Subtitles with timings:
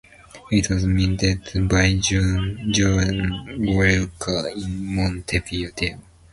[0.51, 5.99] It was minted by Juan Welker in Montevideo.